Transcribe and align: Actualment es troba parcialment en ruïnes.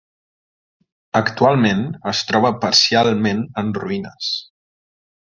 Actualment 1.19 1.85
es 2.13 2.23
troba 2.31 2.53
parcialment 2.65 3.47
en 3.65 3.71
ruïnes. 3.81 4.35